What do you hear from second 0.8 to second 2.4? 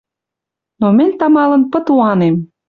мӹнь тамалын пыт уанем